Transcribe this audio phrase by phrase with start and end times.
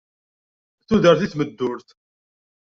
[0.87, 1.87] Tudert i tmeddurt!